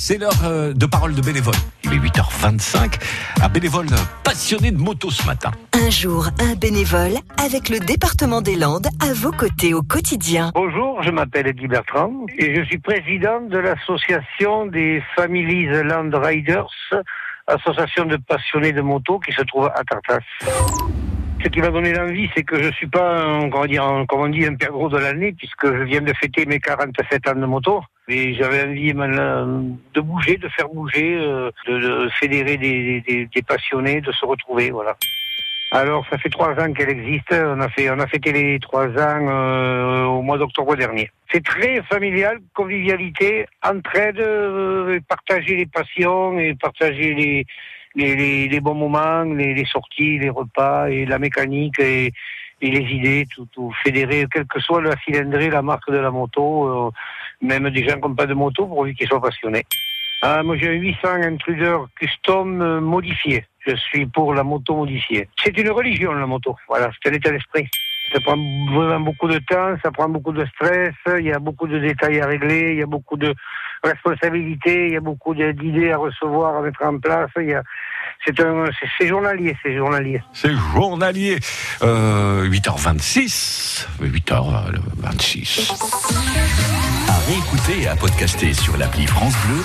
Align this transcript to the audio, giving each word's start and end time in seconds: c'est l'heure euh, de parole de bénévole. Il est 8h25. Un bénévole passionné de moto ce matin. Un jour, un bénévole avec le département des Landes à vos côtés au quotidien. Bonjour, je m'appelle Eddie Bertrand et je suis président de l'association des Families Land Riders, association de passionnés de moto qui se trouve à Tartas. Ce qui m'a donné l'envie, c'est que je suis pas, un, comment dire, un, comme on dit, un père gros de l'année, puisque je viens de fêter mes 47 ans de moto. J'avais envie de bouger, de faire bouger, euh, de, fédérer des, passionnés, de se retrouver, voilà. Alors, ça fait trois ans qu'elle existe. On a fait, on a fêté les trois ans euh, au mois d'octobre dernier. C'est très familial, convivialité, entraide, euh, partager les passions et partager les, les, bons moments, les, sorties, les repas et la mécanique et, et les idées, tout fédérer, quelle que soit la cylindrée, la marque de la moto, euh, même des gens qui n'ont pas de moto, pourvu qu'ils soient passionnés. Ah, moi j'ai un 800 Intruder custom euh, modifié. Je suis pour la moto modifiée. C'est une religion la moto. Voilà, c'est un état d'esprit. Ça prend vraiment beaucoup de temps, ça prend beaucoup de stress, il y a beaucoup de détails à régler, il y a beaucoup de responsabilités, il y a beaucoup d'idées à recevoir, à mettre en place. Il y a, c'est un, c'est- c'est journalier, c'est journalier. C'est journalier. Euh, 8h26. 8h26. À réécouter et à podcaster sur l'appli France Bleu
c'est 0.00 0.16
l'heure 0.16 0.44
euh, 0.44 0.72
de 0.72 0.86
parole 0.86 1.14
de 1.14 1.20
bénévole. 1.20 1.54
Il 1.84 1.92
est 1.92 1.98
8h25. 1.98 2.98
Un 3.42 3.48
bénévole 3.50 3.86
passionné 4.24 4.70
de 4.70 4.78
moto 4.78 5.10
ce 5.10 5.26
matin. 5.26 5.50
Un 5.74 5.90
jour, 5.90 6.28
un 6.40 6.54
bénévole 6.54 7.12
avec 7.36 7.68
le 7.68 7.78
département 7.80 8.40
des 8.40 8.56
Landes 8.56 8.86
à 9.06 9.12
vos 9.12 9.30
côtés 9.30 9.74
au 9.74 9.82
quotidien. 9.82 10.52
Bonjour, 10.54 11.02
je 11.02 11.10
m'appelle 11.10 11.48
Eddie 11.48 11.68
Bertrand 11.68 12.24
et 12.38 12.54
je 12.54 12.62
suis 12.62 12.78
président 12.78 13.42
de 13.42 13.58
l'association 13.58 14.66
des 14.66 15.02
Families 15.16 15.66
Land 15.66 16.10
Riders, 16.14 16.72
association 17.46 18.06
de 18.06 18.16
passionnés 18.16 18.72
de 18.72 18.80
moto 18.80 19.18
qui 19.18 19.32
se 19.32 19.42
trouve 19.42 19.66
à 19.66 19.84
Tartas. 19.84 20.24
Ce 21.44 21.48
qui 21.48 21.60
m'a 21.60 21.68
donné 21.68 21.92
l'envie, 21.92 22.30
c'est 22.34 22.42
que 22.42 22.62
je 22.62 22.70
suis 22.72 22.86
pas, 22.86 23.22
un, 23.22 23.50
comment 23.50 23.66
dire, 23.66 23.84
un, 23.84 24.06
comme 24.06 24.20
on 24.20 24.28
dit, 24.28 24.46
un 24.46 24.54
père 24.54 24.72
gros 24.72 24.88
de 24.88 24.98
l'année, 24.98 25.32
puisque 25.32 25.66
je 25.66 25.82
viens 25.82 26.00
de 26.00 26.12
fêter 26.14 26.46
mes 26.46 26.58
47 26.58 27.28
ans 27.28 27.34
de 27.34 27.46
moto. 27.46 27.82
J'avais 28.10 28.64
envie 28.64 28.92
de 28.92 30.00
bouger, 30.00 30.36
de 30.36 30.48
faire 30.48 30.68
bouger, 30.68 31.16
euh, 31.16 31.50
de, 31.68 32.08
fédérer 32.18 32.56
des, 32.56 33.42
passionnés, 33.46 34.00
de 34.00 34.10
se 34.10 34.24
retrouver, 34.24 34.70
voilà. 34.70 34.96
Alors, 35.72 36.04
ça 36.10 36.18
fait 36.18 36.28
trois 36.28 36.50
ans 36.60 36.72
qu'elle 36.72 36.90
existe. 36.90 37.32
On 37.32 37.60
a 37.60 37.68
fait, 37.68 37.88
on 37.90 38.00
a 38.00 38.06
fêté 38.08 38.32
les 38.32 38.58
trois 38.58 38.88
ans 38.88 39.28
euh, 39.28 40.04
au 40.04 40.22
mois 40.22 40.38
d'octobre 40.38 40.74
dernier. 40.74 41.08
C'est 41.30 41.44
très 41.44 41.80
familial, 41.82 42.40
convivialité, 42.54 43.46
entraide, 43.62 44.18
euh, 44.18 44.98
partager 45.08 45.54
les 45.54 45.66
passions 45.66 46.36
et 46.36 46.56
partager 46.56 47.14
les, 47.94 48.48
les, 48.48 48.60
bons 48.60 48.74
moments, 48.74 49.22
les, 49.22 49.64
sorties, 49.66 50.18
les 50.18 50.30
repas 50.30 50.88
et 50.88 51.06
la 51.06 51.20
mécanique 51.20 51.78
et, 51.78 52.12
et 52.62 52.70
les 52.70 52.92
idées, 52.92 53.26
tout 53.54 53.72
fédérer, 53.82 54.26
quelle 54.30 54.46
que 54.46 54.60
soit 54.60 54.82
la 54.82 54.96
cylindrée, 55.04 55.50
la 55.50 55.62
marque 55.62 55.90
de 55.90 55.98
la 55.98 56.10
moto, 56.10 56.88
euh, 56.88 56.90
même 57.40 57.70
des 57.70 57.86
gens 57.86 57.96
qui 57.96 58.08
n'ont 58.08 58.14
pas 58.14 58.26
de 58.26 58.34
moto, 58.34 58.66
pourvu 58.66 58.94
qu'ils 58.94 59.08
soient 59.08 59.20
passionnés. 59.20 59.64
Ah, 60.22 60.42
moi 60.42 60.56
j'ai 60.56 60.68
un 60.68 60.72
800 60.72 61.08
Intruder 61.22 61.78
custom 61.98 62.60
euh, 62.60 62.80
modifié. 62.80 63.44
Je 63.66 63.74
suis 63.76 64.06
pour 64.06 64.34
la 64.34 64.42
moto 64.42 64.76
modifiée. 64.76 65.28
C'est 65.42 65.56
une 65.56 65.70
religion 65.70 66.12
la 66.12 66.26
moto. 66.26 66.56
Voilà, 66.68 66.90
c'est 67.02 67.10
un 67.10 67.14
état 67.14 67.30
d'esprit. 67.30 67.66
Ça 68.12 68.18
prend 68.20 68.36
vraiment 68.74 69.00
beaucoup 69.00 69.28
de 69.28 69.38
temps, 69.38 69.76
ça 69.82 69.90
prend 69.92 70.08
beaucoup 70.08 70.32
de 70.32 70.44
stress, 70.46 70.94
il 71.18 71.26
y 71.26 71.32
a 71.32 71.38
beaucoup 71.38 71.68
de 71.68 71.78
détails 71.78 72.20
à 72.20 72.26
régler, 72.26 72.72
il 72.72 72.78
y 72.78 72.82
a 72.82 72.86
beaucoup 72.86 73.16
de 73.16 73.32
responsabilités, 73.84 74.88
il 74.88 74.92
y 74.94 74.96
a 74.96 75.00
beaucoup 75.00 75.32
d'idées 75.34 75.92
à 75.92 75.96
recevoir, 75.96 76.56
à 76.56 76.62
mettre 76.62 76.82
en 76.84 76.98
place. 76.98 77.30
Il 77.36 77.50
y 77.50 77.54
a, 77.54 77.62
c'est 78.24 78.38
un, 78.40 78.66
c'est- 78.78 78.88
c'est 78.98 79.08
journalier, 79.08 79.56
c'est 79.62 79.76
journalier. 79.76 80.22
C'est 80.32 80.52
journalier. 80.74 81.38
Euh, 81.82 82.44
8h26. 82.48 83.86
8h26. 84.02 85.72
À 87.08 87.18
réécouter 87.26 87.82
et 87.82 87.88
à 87.88 87.96
podcaster 87.96 88.52
sur 88.54 88.76
l'appli 88.76 89.06
France 89.06 89.34
Bleu 89.46 89.56